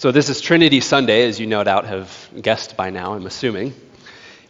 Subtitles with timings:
[0.00, 3.74] So, this is Trinity Sunday, as you no doubt have guessed by now, I'm assuming.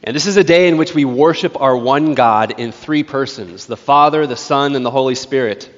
[0.04, 3.66] And this is a day in which we worship our one God in three persons
[3.66, 5.68] the Father, the Son, and the Holy Spirit.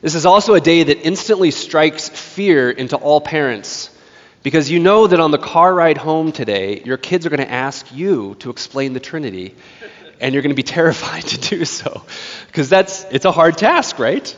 [0.00, 3.96] This is also a day that instantly strikes fear into all parents
[4.42, 7.52] because you know that on the car ride home today, your kids are going to
[7.52, 9.54] ask you to explain the Trinity,
[10.20, 12.04] and you're going to be terrified to do so
[12.48, 14.36] because that's it's a hard task, right?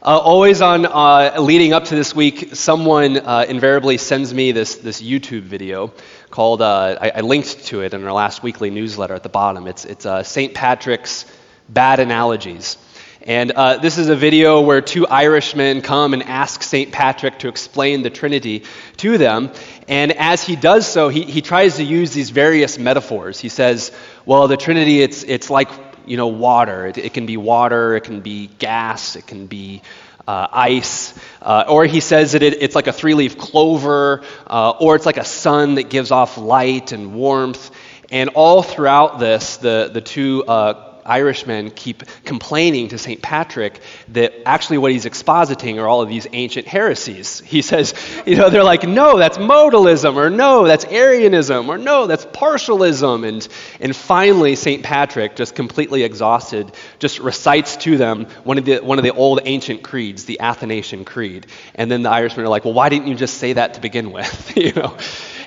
[0.00, 4.76] Uh, always on uh, leading up to this week, someone uh, invariably sends me this,
[4.76, 5.92] this YouTube video
[6.30, 9.66] called, uh, I, I, linked to it in our last weekly newsletter at the bottom.
[9.66, 10.54] It's, it's uh, St.
[10.54, 11.24] Patrick's
[11.68, 12.76] Bad Analogies.
[13.22, 16.92] And uh, this is a video where two Irishmen come and ask St.
[16.92, 18.62] Patrick to explain the Trinity
[18.98, 19.50] to them.
[19.88, 23.40] And as he does so, he, he tries to use these various metaphors.
[23.40, 23.90] He says,
[24.24, 25.68] well, the Trinity, it's, it's like
[26.08, 26.86] you know, water.
[26.86, 29.82] It, it, can be water, it can be gas, it can be
[30.26, 31.18] uh, ice.
[31.40, 35.06] Uh, or he says that it, it's like a three leaf clover, uh, or it's
[35.06, 37.70] like a sun that gives off light and warmth.
[38.10, 43.22] And all throughout this, the, the two uh, Irishmen keep complaining to St.
[43.22, 47.40] Patrick that actually what he's expositing are all of these ancient heresies.
[47.40, 47.94] He says,
[48.26, 53.26] you know, they're like, no, that's modalism, or no, that's Arianism, or no, that's partialism.
[53.26, 53.48] And,
[53.80, 54.82] and finally, St.
[54.82, 59.40] Patrick, just completely exhausted, just recites to them one of, the, one of the old
[59.44, 61.46] ancient creeds, the Athanasian Creed.
[61.74, 64.12] And then the Irishmen are like, well, why didn't you just say that to begin
[64.12, 64.52] with?
[64.56, 64.96] you know?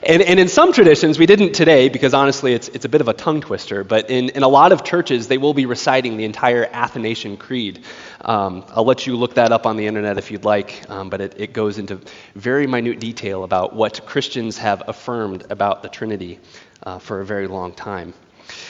[0.03, 3.07] And, and in some traditions, we didn't today because honestly it's, it's a bit of
[3.07, 6.25] a tongue twister, but in, in a lot of churches, they will be reciting the
[6.25, 7.83] entire Athanasian Creed.
[8.21, 11.21] Um, I'll let you look that up on the internet if you'd like, um, but
[11.21, 11.99] it, it goes into
[12.33, 16.39] very minute detail about what Christians have affirmed about the Trinity
[16.81, 18.15] uh, for a very long time.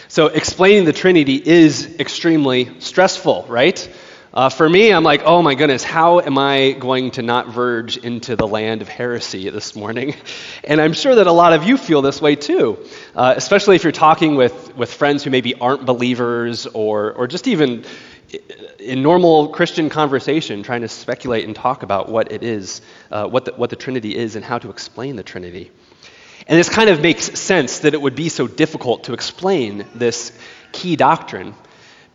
[0.10, 3.90] So explaining the Trinity is extremely stressful, right?
[4.34, 7.98] Uh, for me, I'm like, oh my goodness, how am I going to not verge
[7.98, 10.16] into the land of heresy this morning?
[10.64, 12.78] And I'm sure that a lot of you feel this way too,
[13.16, 17.48] uh, especially if you're talking with, with friends who maybe aren't believers or, or just
[17.48, 17.83] even
[18.78, 23.45] in normal Christian conversation, trying to speculate and talk about what it is, uh, what,
[23.45, 25.72] the, what the Trinity is, and how to explain the Trinity.
[26.48, 30.32] And this kind of makes sense that it would be so difficult to explain this
[30.72, 31.55] key doctrine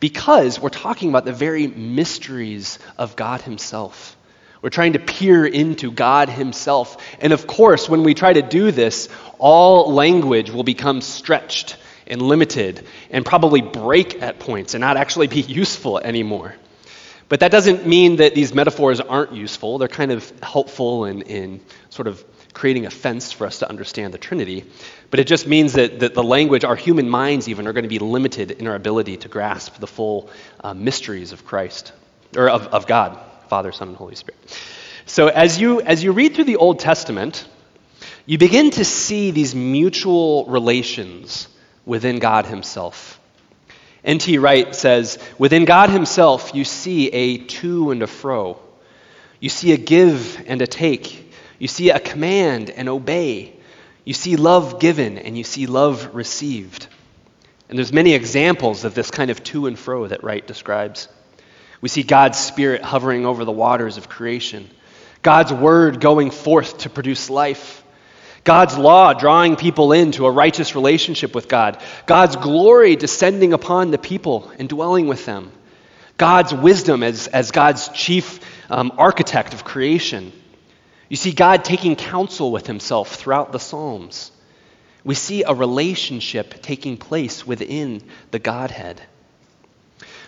[0.00, 4.16] because we're talking about the very mysteries of God Himself.
[4.62, 6.96] We're trying to peer into God Himself.
[7.20, 9.08] And of course, when we try to do this,
[9.38, 11.76] all language will become stretched
[12.06, 16.54] and limited and probably break at points and not actually be useful anymore.
[17.28, 19.78] But that doesn't mean that these metaphors aren't useful.
[19.78, 22.24] They're kind of helpful and, in sort of
[22.56, 24.64] creating a fence for us to understand the Trinity.
[25.10, 27.88] But it just means that, that the language, our human minds even, are going to
[27.88, 30.30] be limited in our ability to grasp the full
[30.64, 31.92] uh, mysteries of Christ,
[32.34, 34.40] or of, of God, Father, Son, and Holy Spirit.
[35.04, 37.46] So as you, as you read through the Old Testament,
[38.24, 41.48] you begin to see these mutual relations
[41.84, 43.20] within God Himself.
[44.02, 44.38] N.T.
[44.38, 48.58] Wright says, Within God Himself, you see a to and a fro.
[49.40, 51.25] You see a give and a take.
[51.58, 53.54] You see a command and obey.
[54.04, 56.86] You see love given and you see love received.
[57.68, 61.08] And there's many examples of this kind of to and fro that Wright describes.
[61.80, 64.70] We see God's Spirit hovering over the waters of creation,
[65.22, 67.82] God's Word going forth to produce life,
[68.44, 73.98] God's law drawing people into a righteous relationship with God, God's glory descending upon the
[73.98, 75.50] people and dwelling with them,
[76.16, 78.40] God's wisdom as, as God's chief
[78.70, 80.32] um, architect of creation.
[81.08, 84.32] You see God taking counsel with himself throughout the Psalms.
[85.04, 88.02] We see a relationship taking place within
[88.32, 89.00] the Godhead.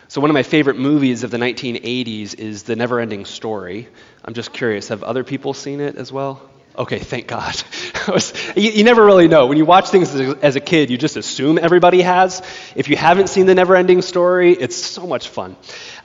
[0.06, 3.88] So, one of my favorite movies of the 1980s is The Never Ending Story.
[4.25, 6.49] I'm just curious, have other people seen it as well?
[6.78, 7.61] Okay, thank God.
[8.56, 9.49] you, you, never really know.
[9.49, 12.41] When you watch things as a, as a, kid, you just assume everybody has.
[12.77, 15.56] If you haven't seen The Never Ending Story, it's so much fun.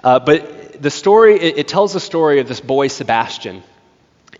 [0.04, 3.62] Uh, but the story, it, it tells the story of this boy, Sebastian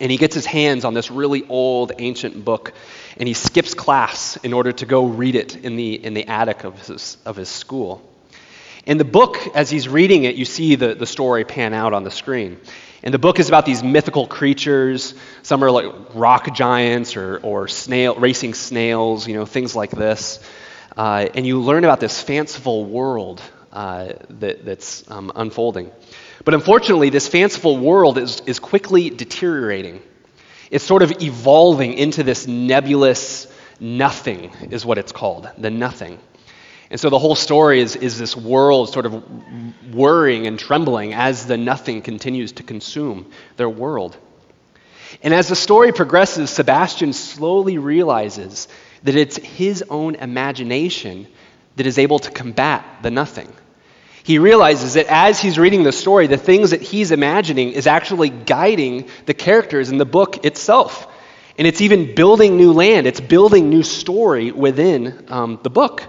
[0.04, 2.74] and he gets his hands on this really old ancient book
[3.16, 6.66] and he skips class in order to go read it in the, in the attic
[6.66, 8.02] of his, of his school.
[8.86, 12.04] In the book, as he's reading it, you see the, the story pan out on
[12.04, 12.60] the screen.
[13.02, 15.16] And the book is about these mythical creatures.
[15.42, 20.46] Some are like rock giants or, or snail, racing snails, you know, things like this.
[20.98, 23.42] Uh, and you learn about this fanciful world
[23.72, 25.92] uh, that, that's um, unfolding.
[26.46, 30.02] But unfortunately, this fanciful world is, is quickly deteriorating.
[30.70, 33.48] It's sort of evolving into this nebulous
[33.80, 36.20] nothing, is what it's called the nothing.
[36.90, 39.24] And so the whole story is, is this world sort of
[39.94, 44.18] worrying and trembling as the nothing continues to consume their world.
[45.22, 48.68] And as the story progresses, Sebastian slowly realizes
[49.04, 51.28] that it's his own imagination
[51.76, 53.52] that is able to combat the nothing.
[54.24, 58.30] He realizes that as he's reading the story, the things that he's imagining is actually
[58.30, 61.08] guiding the characters in the book itself.
[61.58, 66.04] And it's even building new land, it's building new story within um, the book.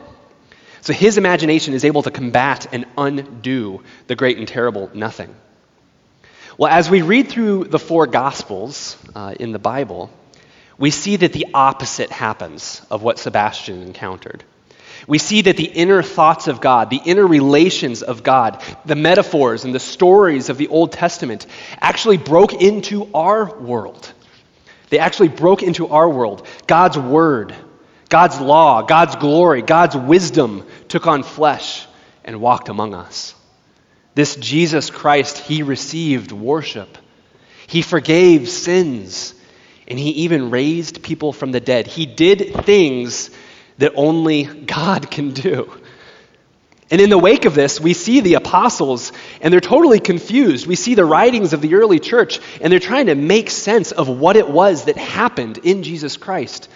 [0.81, 5.35] So his imagination is able to combat and undo the great and terrible nothing.
[6.57, 10.09] Well, as we read through the four Gospels uh, in the Bible,
[10.79, 14.45] we see that the opposite happens of what Sebastian encountered.
[15.07, 19.65] We see that the inner thoughts of God, the inner relations of God, the metaphors
[19.65, 21.47] and the stories of the Old Testament
[21.81, 24.13] actually broke into our world.
[24.91, 26.47] They actually broke into our world.
[26.67, 27.55] God's word,
[28.09, 31.87] God's law, God's glory, God's wisdom took on flesh
[32.25, 33.35] and walked among us.
[34.15, 36.97] This Jesus Christ, he received worship.
[37.67, 39.35] He forgave sins,
[39.89, 41.87] and he even raised people from the dead.
[41.87, 43.31] He did things
[43.79, 45.73] that only God can do.
[46.91, 50.67] And in the wake of this, we see the apostles, and they're totally confused.
[50.67, 54.09] We see the writings of the early church, and they're trying to make sense of
[54.09, 56.69] what it was that happened in Jesus Christ.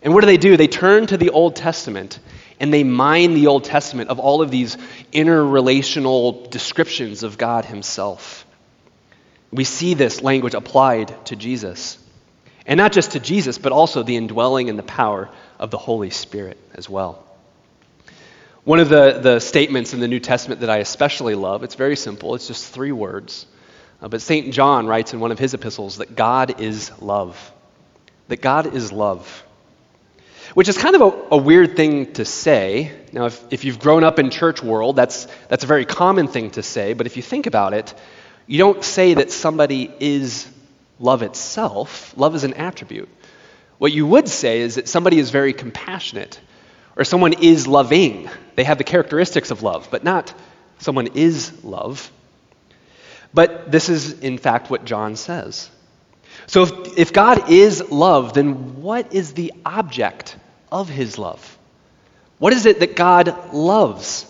[0.00, 0.56] And what do they do?
[0.56, 2.20] They turn to the Old Testament,
[2.60, 4.76] and they mine the Old Testament of all of these
[5.12, 8.46] interrelational descriptions of God Himself.
[9.50, 11.98] We see this language applied to Jesus.
[12.64, 16.10] And not just to Jesus, but also the indwelling and the power of the Holy
[16.10, 17.24] Spirit as well.
[18.64, 21.96] One of the, the statements in the New Testament that I especially love, it's very
[21.96, 23.46] simple, it's just three words.
[24.00, 24.52] Uh, but St.
[24.52, 27.52] John writes in one of his epistles that God is love.
[28.28, 29.44] That God is love.
[30.54, 32.92] Which is kind of a, a weird thing to say.
[33.12, 36.50] Now, if, if you've grown up in church world, that's, that's a very common thing
[36.52, 36.92] to say.
[36.92, 37.92] But if you think about it,
[38.46, 40.48] you don't say that somebody is
[40.98, 42.16] love itself.
[42.16, 43.08] Love is an attribute.
[43.78, 46.40] What you would say is that somebody is very compassionate
[46.96, 48.28] or someone is loving.
[48.56, 50.34] They have the characteristics of love, but not
[50.78, 52.10] someone is love.
[53.32, 55.70] But this is, in fact, what John says.
[56.46, 60.36] So if, if God is love, then what is the object
[60.72, 61.56] of his love?
[62.38, 64.24] What is it that God loves?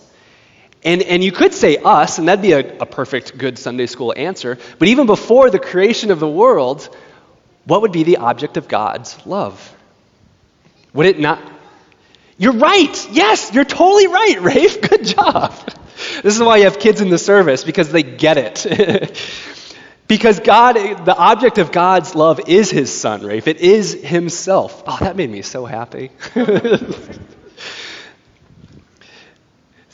[0.83, 4.15] And, and you could say us, and that'd be a, a perfect, good Sunday school
[4.17, 4.59] answer.
[4.79, 6.95] But even before the creation of the world,
[7.69, 9.77] what would be the object of God's love?
[10.95, 11.39] Would it not?
[12.39, 13.09] You're right.
[13.13, 14.81] Yes, you're totally right, Rafe.
[14.89, 15.53] Good job.
[16.23, 19.21] This is why you have kids in the service, because they get it.
[20.09, 23.47] because God, the object of God's love is his son, Rafe.
[23.47, 24.83] It is himself.
[24.87, 26.11] Oh, that made me so happy.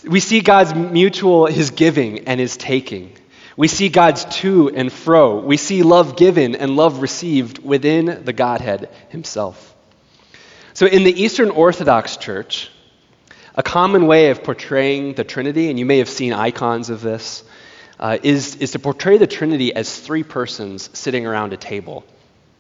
[0.05, 3.17] we see God's mutual, his giving and his taking.
[3.57, 5.39] We see God's to and fro.
[5.39, 9.73] We see love given and love received within the Godhead himself.
[10.73, 12.69] So, in the Eastern Orthodox Church,
[13.55, 17.45] a common way of portraying the Trinity, and you may have seen icons of this,
[18.01, 22.05] uh, is, is to portray the Trinity as three persons sitting around a table,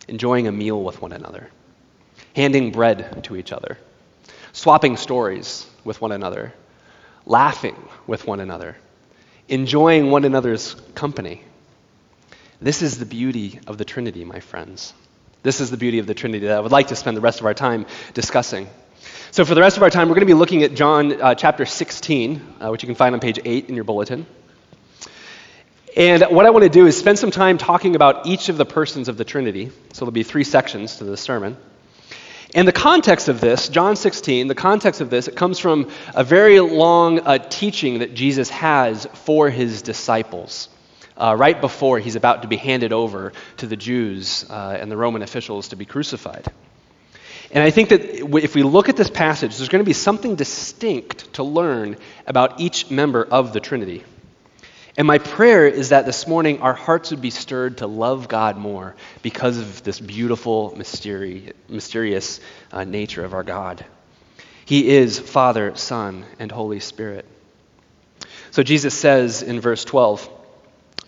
[0.06, 1.50] enjoying a meal with one another,
[2.36, 3.78] handing bread to each other,
[4.52, 6.54] swapping stories with one another,
[7.26, 7.76] laughing
[8.06, 8.76] with one another
[9.48, 11.42] enjoying one another's company.
[12.60, 14.94] This is the beauty of the Trinity, my friends.
[15.42, 17.40] This is the beauty of the Trinity that I would like to spend the rest
[17.40, 18.68] of our time discussing.
[19.32, 21.34] So, for the rest of our time, we're going to be looking at John uh,
[21.34, 24.26] chapter 16, uh, which you can find on page 8 in your bulletin.
[25.96, 28.64] And what I want to do is spend some time talking about each of the
[28.64, 29.70] persons of the Trinity.
[29.92, 31.58] So, there'll be three sections to this sermon.
[32.54, 36.22] And the context of this, John 16, the context of this, it comes from a
[36.22, 40.68] very long uh, teaching that Jesus has for his disciples.
[41.16, 44.96] Uh, right before he's about to be handed over to the Jews uh, and the
[44.96, 46.46] Roman officials to be crucified.
[47.50, 50.34] And I think that if we look at this passage, there's going to be something
[50.34, 51.96] distinct to learn
[52.26, 54.02] about each member of the Trinity.
[54.96, 58.56] And my prayer is that this morning our hearts would be stirred to love God
[58.56, 62.38] more because of this beautiful, mysteri- mysterious
[62.70, 63.84] uh, nature of our God.
[64.66, 67.26] He is Father, Son, and Holy Spirit.
[68.52, 70.30] So Jesus says in verse 12,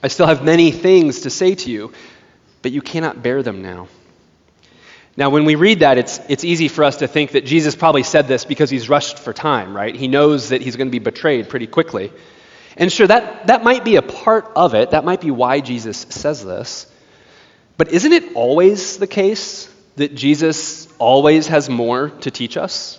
[0.03, 1.93] I still have many things to say to you,
[2.63, 3.89] but you cannot bear them now.
[5.17, 8.03] Now, when we read that, it's, it's easy for us to think that Jesus probably
[8.03, 9.95] said this because he's rushed for time, right?
[9.95, 12.13] He knows that he's going to be betrayed pretty quickly.
[12.77, 14.91] And sure, that, that might be a part of it.
[14.91, 16.87] That might be why Jesus says this.
[17.79, 22.99] But isn't it always the case that Jesus always has more to teach us?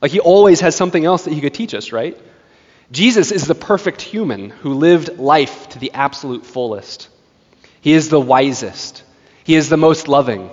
[0.00, 2.16] Like he always has something else that he could teach us, right?
[2.90, 7.08] Jesus is the perfect human who lived life to the absolute fullest.
[7.80, 9.02] He is the wisest.
[9.44, 10.50] He is the most loving.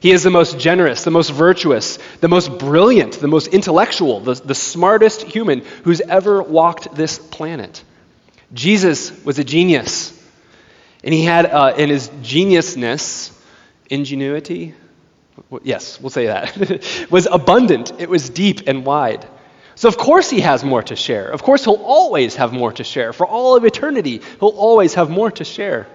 [0.00, 4.34] He is the most generous, the most virtuous, the most brilliant, the most intellectual, the,
[4.34, 7.82] the smartest human who's ever walked this planet.
[8.52, 10.14] Jesus was a genius.
[11.02, 13.36] And he had, uh, in his geniusness,
[13.90, 14.74] ingenuity,
[15.62, 17.92] yes, we'll say that, was abundant.
[17.98, 19.26] It was deep and wide.
[19.74, 21.28] So, of course, he has more to share.
[21.28, 23.12] Of course, he'll always have more to share.
[23.12, 25.86] For all of eternity, he'll always have more to share.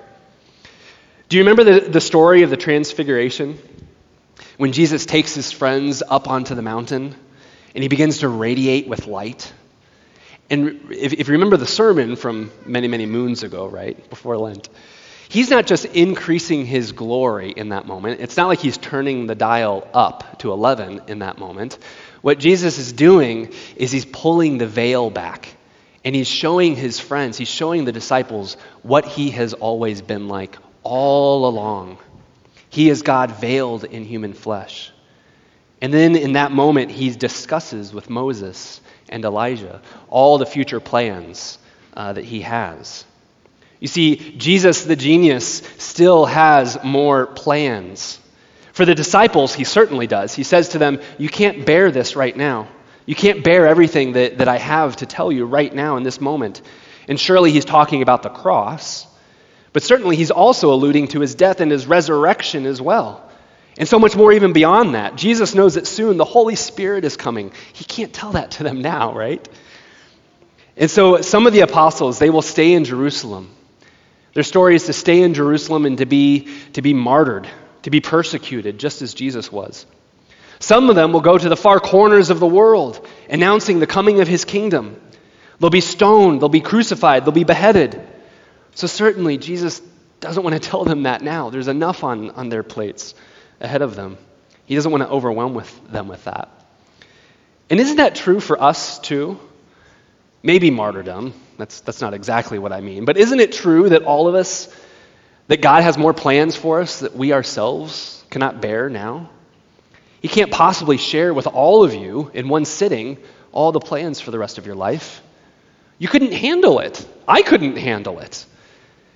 [1.28, 3.60] Do you remember the, the story of the Transfiguration?
[4.64, 7.14] When Jesus takes his friends up onto the mountain
[7.76, 9.52] and he begins to radiate with light.
[10.50, 14.70] And if, if you remember the sermon from many, many moons ago, right, before Lent,
[15.28, 18.22] he's not just increasing his glory in that moment.
[18.22, 21.78] It's not like he's turning the dial up to 11 in that moment.
[22.22, 25.50] What Jesus is doing is he's pulling the veil back
[26.06, 30.58] and he's showing his friends, he's showing the disciples what he has always been like
[30.84, 31.98] all along.
[32.74, 34.92] He is God veiled in human flesh.
[35.80, 41.60] And then in that moment, he discusses with Moses and Elijah all the future plans
[41.96, 43.06] uh, that he has.
[43.80, 48.20] You see, Jesus the genius still has more plans.
[48.72, 50.34] For the disciples, he certainly does.
[50.34, 52.70] He says to them, You can't bear this right now.
[53.06, 56.20] You can't bear everything that, that I have to tell you right now in this
[56.20, 56.64] moment.
[57.08, 59.06] And surely he's talking about the cross,
[59.74, 63.30] but certainly he's also alluding to his death and his resurrection as well.
[63.78, 65.16] And so much more even beyond that.
[65.16, 67.52] Jesus knows that soon the Holy Spirit is coming.
[67.74, 69.48] He can't tell that to them now, right?
[70.78, 73.50] And so some of the apostles, they will stay in Jerusalem
[74.34, 77.48] their story is to stay in Jerusalem and to be, to be martyred,
[77.84, 79.86] to be persecuted, just as Jesus was.
[80.60, 84.22] Some of them will go to the far corners of the world, announcing the coming
[84.22, 85.00] of his kingdom.
[85.60, 88.02] They'll be stoned, they'll be crucified, they'll be beheaded.
[88.76, 89.82] So, certainly, Jesus
[90.20, 91.50] doesn't want to tell them that now.
[91.50, 93.14] There's enough on, on their plates
[93.60, 94.18] ahead of them.
[94.66, 96.50] He doesn't want to overwhelm with them with that.
[97.70, 99.40] And isn't that true for us, too?
[100.42, 101.34] Maybe martyrdom.
[101.58, 103.06] That's, that's not exactly what I mean.
[103.06, 104.74] But isn't it true that all of us,
[105.48, 109.30] that God has more plans for us that we ourselves cannot bear now?
[110.22, 113.18] He can't possibly share with all of you in one sitting
[113.52, 115.22] all the plans for the rest of your life.
[116.00, 117.06] You couldn't handle it.
[117.28, 118.46] I couldn't handle it.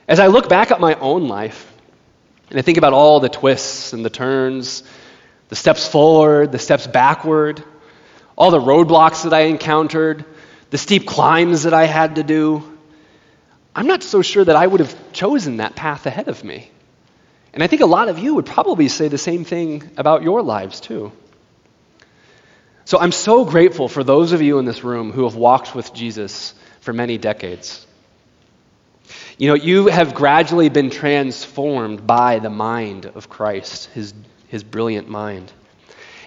[0.08, 1.74] As I look back at my own life,
[2.50, 4.84] and I think about all the twists and the turns,
[5.50, 7.64] the steps forward, the steps backward,
[8.38, 10.24] all the roadblocks that I encountered,
[10.70, 12.78] the steep climbs that I had to do,
[13.76, 16.72] I'm not so sure that I would have chosen that path ahead of me.
[17.54, 20.42] And I think a lot of you would probably say the same thing about your
[20.42, 21.12] lives, too.
[22.86, 25.94] So I'm so grateful for those of you in this room who have walked with
[25.94, 27.87] Jesus for many decades.
[29.40, 34.16] You know, you have gradually been transformed by the mind of Christ, his,
[34.48, 35.52] his brilliant mind.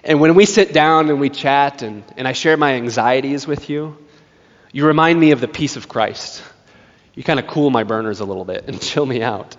[0.01, 3.69] And when we sit down and we chat and, and I share my anxieties with
[3.69, 3.97] you,
[4.71, 6.41] you remind me of the peace of Christ.
[7.13, 9.57] You kind of cool my burners a little bit and chill me out.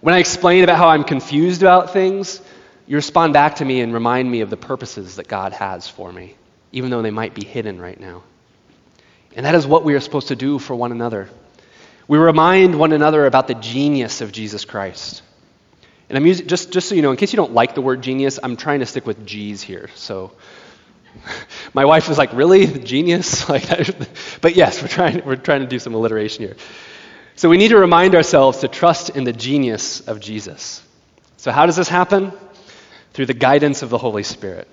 [0.00, 2.40] When I explain about how I'm confused about things,
[2.88, 6.12] you respond back to me and remind me of the purposes that God has for
[6.12, 6.34] me,
[6.72, 8.24] even though they might be hidden right now.
[9.36, 11.30] And that is what we are supposed to do for one another.
[12.06, 15.22] We remind one another about the genius of Jesus Christ.
[16.08, 18.02] And I'm using, just, just so you know, in case you don't like the word
[18.02, 19.88] genius, I'm trying to stick with G's here.
[19.94, 20.32] So
[21.74, 24.08] my wife was like, "Really, genius?" Like, that?
[24.40, 25.24] but yes, we're trying.
[25.24, 26.56] We're trying to do some alliteration here.
[27.36, 30.82] So we need to remind ourselves to trust in the genius of Jesus.
[31.38, 32.32] So how does this happen?
[33.12, 34.68] Through the guidance of the Holy Spirit.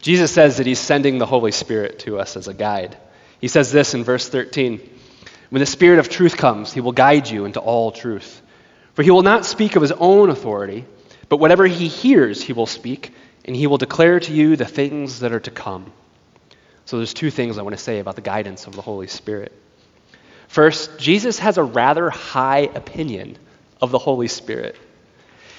[0.00, 2.96] Jesus says that he's sending the Holy Spirit to us as a guide.
[3.40, 4.80] He says this in verse 13
[5.54, 8.42] When the Spirit of truth comes, he will guide you into all truth.
[8.94, 10.84] For he will not speak of his own authority,
[11.28, 13.12] but whatever he hears, he will speak
[13.44, 15.92] and he will declare to you the things that are to come.
[16.86, 19.52] So there's two things I want to say about the guidance of the Holy Spirit.
[20.48, 23.38] First, Jesus has a rather high opinion
[23.80, 24.74] of the Holy Spirit.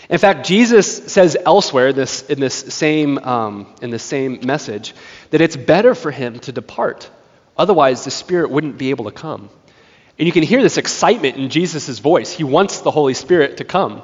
[0.10, 4.94] In fact, Jesus says elsewhere this, in, this same, um, in this same message
[5.30, 7.10] that it's better for him to depart.
[7.58, 9.50] Otherwise, the Spirit wouldn't be able to come.
[10.18, 12.32] And you can hear this excitement in Jesus' voice.
[12.32, 14.02] He wants the Holy Spirit to come.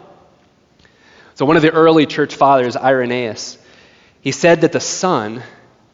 [1.36, 3.58] So, one of the early church fathers, Irenaeus,
[4.20, 5.41] he said that the Son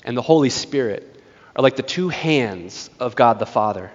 [0.03, 1.15] and the Holy Spirit
[1.55, 3.91] are like the two hands of God the Father,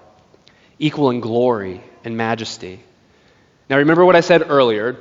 [0.79, 2.81] equal in glory and majesty.
[3.69, 4.97] Now, remember what I said earlier.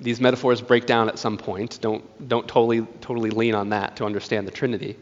[0.00, 1.78] These metaphors break down at some point.
[1.80, 4.96] Don't, don't totally, totally lean on that to understand the Trinity.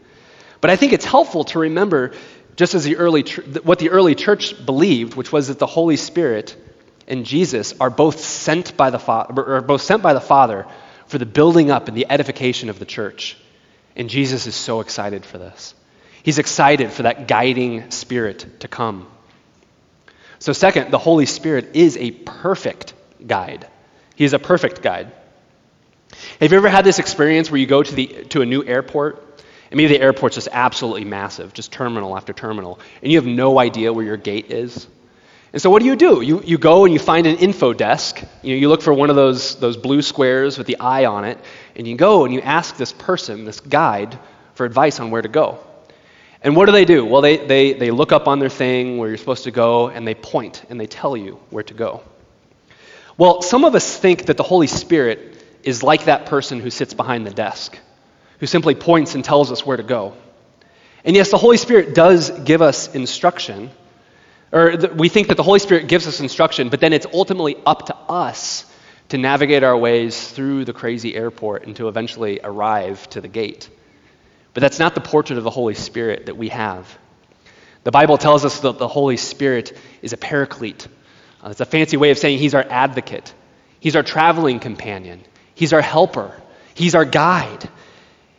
[0.59, 2.13] But I think it's helpful to remember
[2.57, 3.21] just as the early,
[3.63, 6.55] what the early church believed, which was that the Holy Spirit
[7.07, 10.65] and Jesus are both sent by the Father, are both sent by the Father
[11.05, 13.37] for the building up and the edification of the church.
[13.95, 15.73] And Jesus is so excited for this.
[16.23, 19.07] He's excited for that guiding spirit to come.
[20.39, 22.93] So, second, the Holy Spirit is a perfect
[23.25, 23.67] guide.
[24.15, 25.11] He is a perfect guide.
[26.41, 29.23] Have you ever had this experience where you go to, the, to a new airport,
[29.69, 33.59] and maybe the airport's just absolutely massive, just terminal after terminal, and you have no
[33.59, 34.87] idea where your gate is?
[35.53, 36.21] And so what do you do?
[36.21, 38.21] You, you go and you find an info desk.
[38.43, 41.23] You, know, you look for one of those, those blue squares with the eye on
[41.23, 41.39] it,
[41.75, 44.19] and you go and you ask this person, this guide,
[44.55, 45.59] for advice on where to go.
[46.41, 47.05] And what do they do?
[47.05, 50.07] Well, they, they, they look up on their thing where you're supposed to go, and
[50.07, 52.03] they point and they tell you where to go.
[53.17, 56.93] Well, some of us think that the Holy Spirit is like that person who sits
[56.93, 57.77] behind the desk,
[58.39, 60.13] who simply points and tells us where to go.
[61.03, 63.71] And yes, the Holy Spirit does give us instruction
[64.51, 67.57] or th- we think that the Holy Spirit gives us instruction, but then it's ultimately
[67.65, 68.65] up to us
[69.09, 73.69] to navigate our ways through the crazy airport and to eventually arrive to the gate.
[74.53, 76.97] But that's not the portrait of the Holy Spirit that we have.
[77.83, 80.87] The Bible tells us that the Holy Spirit is a paraclete.
[81.43, 83.33] Uh, it's a fancy way of saying he's our advocate,
[83.79, 85.21] he's our traveling companion,
[85.55, 86.41] he's our helper,
[86.73, 87.69] he's our guide.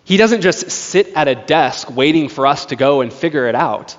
[0.09, 3.55] He doesn't just sit at a desk waiting for us to go and figure it
[3.55, 3.95] out.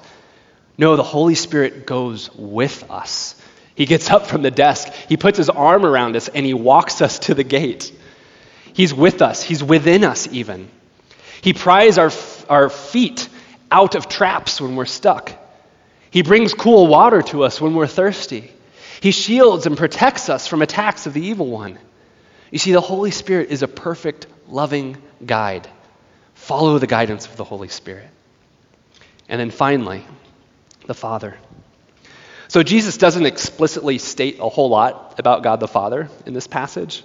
[0.76, 3.40] No, the Holy Spirit goes with us.
[3.76, 7.04] He gets up from the desk, he puts his arm around us, and he walks
[7.04, 7.94] us to the gate.
[8.74, 10.72] He's with us, he's within us, even.
[11.44, 12.10] He pries our,
[12.50, 13.30] our feet
[13.70, 15.32] out of traps when we're stuck.
[16.10, 18.50] He brings cool water to us when we're thirsty.
[19.00, 21.78] He shields and protects us from attacks of the evil one.
[22.50, 25.70] You see, the Holy Spirit is a perfect, loving guide.
[26.50, 28.10] Follow the guidance of the Holy Spirit.
[29.28, 30.04] And then finally,
[30.88, 31.38] the Father.
[32.48, 37.04] So Jesus doesn't explicitly state a whole lot about God the Father in this passage.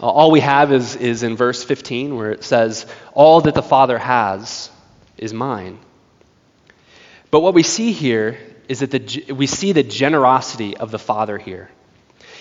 [0.00, 3.62] Uh, all we have is, is in verse 15 where it says, All that the
[3.62, 4.70] Father has
[5.18, 5.78] is mine.
[7.30, 11.36] But what we see here is that the, we see the generosity of the Father
[11.36, 11.70] here.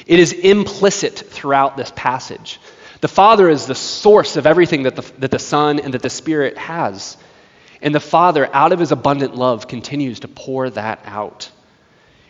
[0.08, 2.62] It is implicit throughout this passage.
[3.06, 6.10] The Father is the source of everything that the, that the Son and that the
[6.10, 7.18] Spirit has.
[7.80, 11.52] And the Father, out of his abundant love, continues to pour that out.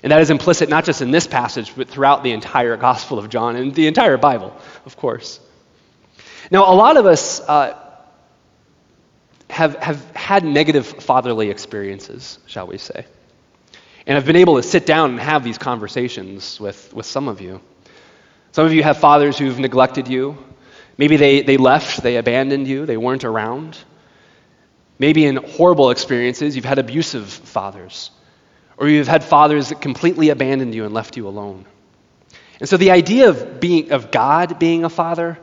[0.03, 3.29] And that is implicit not just in this passage, but throughout the entire Gospel of
[3.29, 4.53] John and the entire Bible,
[4.85, 5.39] of course.
[6.51, 7.79] Now, a lot of us uh,
[9.49, 13.05] have, have had negative fatherly experiences, shall we say.
[14.05, 17.39] And I've been able to sit down and have these conversations with, with some of
[17.39, 17.61] you.
[18.51, 20.37] Some of you have fathers who've neglected you.
[20.97, 23.77] Maybe they, they left, they abandoned you, they weren't around.
[24.97, 28.11] Maybe in horrible experiences, you've had abusive fathers,
[28.77, 31.65] or you've had fathers that completely abandoned you and left you alone.
[32.59, 35.37] And so the idea of, being, of God being a father,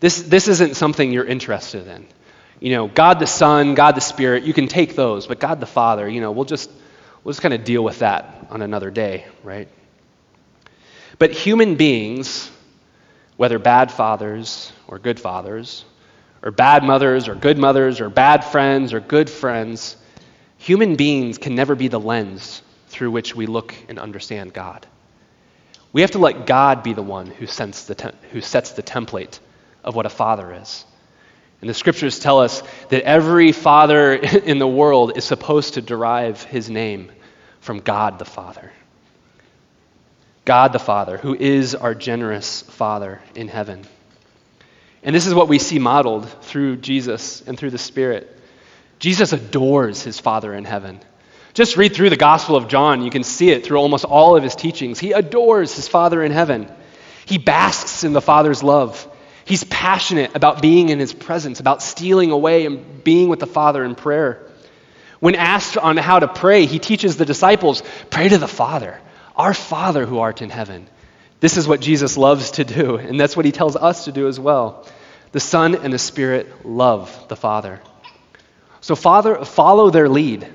[0.00, 2.06] this, this isn't something you're interested in.
[2.58, 5.66] You know, God the Son, God the Spirit, you can take those, but God the
[5.66, 6.70] Father, you know, we'll just,
[7.22, 9.68] we'll just kind of deal with that on another day, right?
[11.18, 12.50] But human beings,
[13.40, 15.86] whether bad fathers or good fathers,
[16.42, 19.96] or bad mothers or good mothers or bad friends or good friends,
[20.58, 24.86] human beings can never be the lens through which we look and understand God.
[25.90, 29.38] We have to let God be the one who, the who sets the template
[29.82, 30.84] of what a father is.
[31.62, 34.12] And the scriptures tell us that every father
[34.44, 37.10] in the world is supposed to derive his name
[37.60, 38.70] from God the Father.
[40.50, 43.84] God the Father, who is our generous Father in heaven.
[45.04, 48.36] And this is what we see modeled through Jesus and through the Spirit.
[48.98, 50.98] Jesus adores his Father in heaven.
[51.54, 53.02] Just read through the Gospel of John.
[53.02, 54.98] You can see it through almost all of his teachings.
[54.98, 56.68] He adores his Father in heaven.
[57.26, 59.08] He basks in the Father's love.
[59.44, 63.84] He's passionate about being in his presence, about stealing away and being with the Father
[63.84, 64.44] in prayer.
[65.20, 69.00] When asked on how to pray, he teaches the disciples pray to the Father,
[69.40, 70.86] our Father who art in heaven.
[71.40, 74.28] This is what Jesus loves to do, and that's what he tells us to do
[74.28, 74.86] as well.
[75.32, 77.80] The Son and the Spirit love the Father.
[78.82, 80.46] So, Father, follow their lead.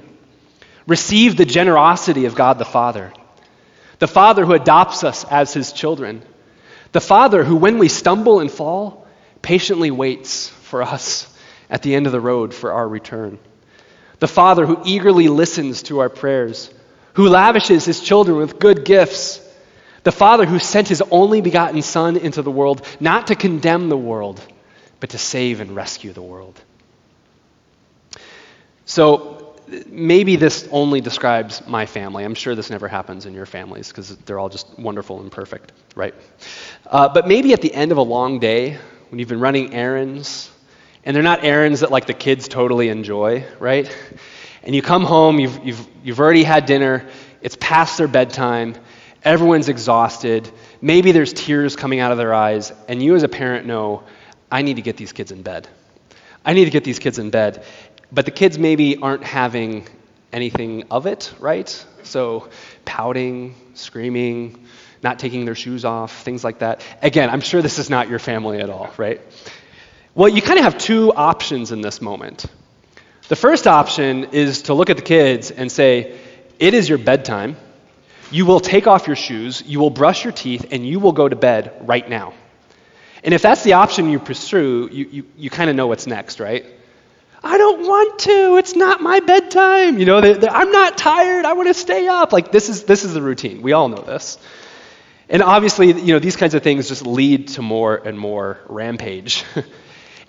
[0.86, 3.12] Receive the generosity of God the Father.
[3.98, 6.22] The Father who adopts us as his children.
[6.92, 9.08] The Father who, when we stumble and fall,
[9.42, 11.28] patiently waits for us
[11.72, 13.40] at the end of the road for our return.
[14.20, 16.70] The Father who eagerly listens to our prayers,
[17.16, 19.42] who lavishes his children with good gifts
[20.06, 23.98] the Father who sent his only begotten Son into the world, not to condemn the
[23.98, 24.40] world,
[25.00, 26.62] but to save and rescue the world.
[28.86, 29.56] So
[29.88, 32.24] maybe this only describes my family.
[32.24, 35.72] I'm sure this never happens in your families because they're all just wonderful and perfect,
[35.96, 36.14] right?
[36.86, 38.78] Uh, but maybe at the end of a long day,
[39.10, 40.52] when you've been running errands,
[41.04, 43.90] and they're not errands that like the kids totally enjoy, right?
[44.66, 47.08] And you come home, you've, you've, you've already had dinner,
[47.42, 48.76] it's past their bedtime,
[49.24, 50.50] everyone's exhausted,
[50.82, 54.04] maybe there's tears coming out of their eyes, and you as a parent know,
[54.52, 55.68] I need to get these kids in bed.
[56.44, 57.64] I need to get these kids in bed.
[58.12, 59.88] But the kids maybe aren't having
[60.34, 61.70] anything of it, right?
[62.04, 62.50] So
[62.86, 64.66] pouting, screaming,
[65.04, 66.82] not taking their shoes off, things like that.
[67.02, 69.22] Again, I'm sure this is not your family at all, right?
[70.14, 72.46] Well, you kind of have two options in this moment.
[73.28, 76.16] The first option is to look at the kids and say,
[76.60, 77.58] It is your bedtime.
[78.32, 81.28] You will take off your shoes, you will brush your teeth, and you will go
[81.28, 82.34] to bed right now.
[83.24, 86.40] And if that's the option you pursue, you, you, you kind of know what's next,
[86.40, 86.66] right?
[87.44, 88.58] I don't want to.
[88.58, 89.98] It's not my bedtime.
[90.00, 91.46] You know, they're, they're, I'm not tired.
[91.46, 92.34] I want to stay up.
[92.34, 93.62] Like this is this is the routine.
[93.64, 94.38] We all know this.
[95.30, 99.44] And obviously, you know, these kinds of things just lead to more and more rampage.
[99.56, 99.66] and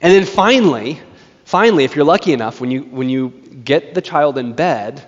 [0.01, 1.01] then finally,
[1.47, 3.31] finally, if you're lucky enough, when you when you
[3.65, 5.03] get the child in bed,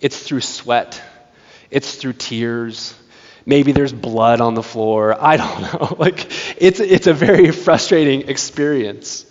[0.00, 1.00] it's through sweat,
[1.70, 2.94] it's through tears.
[3.46, 5.16] Maybe there's blood on the floor.
[5.20, 5.96] I don't know.
[5.98, 6.26] Like
[6.60, 9.26] it's it's a very frustrating experience.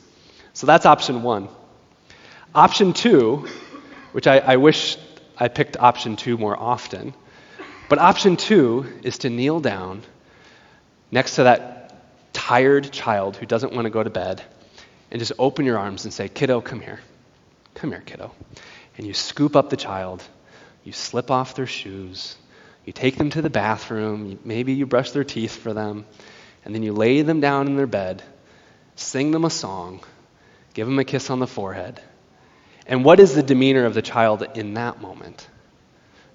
[0.53, 1.49] So that's option one.
[2.55, 3.47] Option two,
[4.11, 4.97] which I, I wish
[5.37, 7.13] I picked option two more often,
[7.89, 10.01] but option two is to kneel down
[11.11, 14.43] next to that tired child who doesn't want to go to bed
[15.11, 16.99] and just open your arms and say, Kiddo, come here.
[17.75, 18.31] Come here, kiddo.
[18.97, 20.21] And you scoop up the child,
[20.83, 22.35] you slip off their shoes,
[22.85, 26.05] you take them to the bathroom, maybe you brush their teeth for them,
[26.65, 28.21] and then you lay them down in their bed,
[28.95, 30.01] sing them a song,
[30.73, 32.01] give them a kiss on the forehead,
[32.85, 35.47] and what is the demeanor of the child in that moment?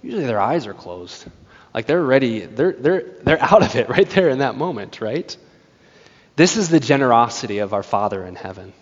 [0.02, 1.26] Usually their eyes are closed.
[1.74, 5.37] Like they're ready, they're, they're, they're out of it right there in that moment, right?
[6.37, 8.73] This is the generosity of our Father in heaven.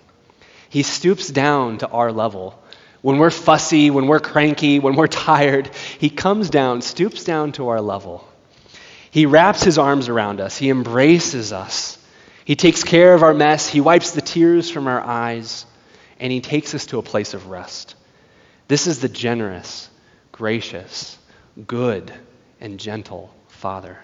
[0.68, 2.62] He stoops down to our level.
[3.02, 7.68] When we're fussy, when we're cranky, when we're tired, He comes down, stoops down to
[7.68, 8.26] our level.
[9.10, 11.98] He wraps His arms around us, He embraces us.
[12.44, 15.66] He takes care of our mess, He wipes the tears from our eyes
[16.22, 17.96] and he takes us to a place of rest.
[18.68, 19.90] This is the generous,
[20.30, 21.18] gracious,
[21.66, 22.12] good,
[22.60, 23.98] and gentle Father.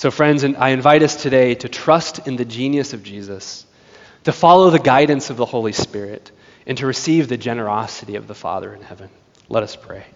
[0.00, 3.66] So, friends, I invite us today to trust in the genius of Jesus,
[4.24, 6.32] to follow the guidance of the Holy Spirit,
[6.66, 9.10] and to receive the generosity of the Father in heaven.
[9.50, 10.06] Let us pray.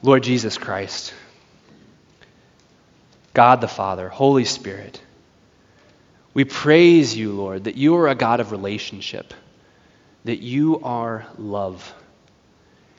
[0.00, 1.12] Lord Jesus Christ,
[3.34, 5.02] God the Father, Holy Spirit,
[6.34, 9.34] we praise you, Lord, that you are a God of relationship,
[10.24, 11.92] that you are love.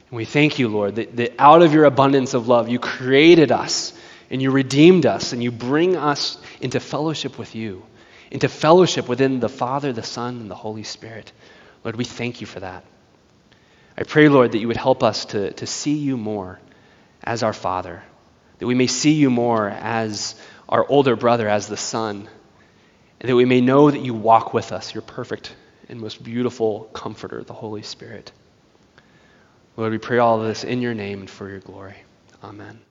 [0.10, 3.54] And we thank you, Lord, that, that out of your abundance of love, you created
[3.54, 3.94] us
[4.30, 7.84] and you redeemed us and you bring us into fellowship with you,
[8.32, 11.32] into fellowship within the Father, the Son, and the Holy Spirit.
[11.84, 12.84] Lord, we thank you for that.
[13.98, 16.60] I pray, Lord, that you would help us to, to see you more
[17.24, 18.04] as our Father,
[18.60, 20.36] that we may see you more as
[20.70, 22.28] our older brother, as the Son
[23.20, 25.56] and that we may know that you walk with us, your perfect
[25.90, 28.32] and most beautiful comforter, the Holy Spirit.
[29.76, 31.96] Lord, we pray all of this in your name and for your glory.
[32.44, 32.87] Amen.